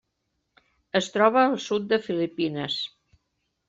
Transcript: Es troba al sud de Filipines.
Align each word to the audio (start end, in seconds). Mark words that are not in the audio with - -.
Es 1.01 1.11
troba 1.17 1.43
al 1.51 1.55
sud 1.69 1.87
de 1.95 2.03
Filipines. 2.09 2.85